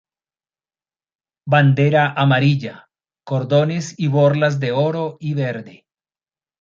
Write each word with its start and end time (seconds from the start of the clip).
Bandera 1.45 2.07
amarilla; 2.23 2.79
cordones 3.23 3.93
y 3.99 4.07
borlas 4.07 4.59
de 4.59 4.71
oro 4.71 5.17
y 5.19 5.35
verde. 5.35 5.85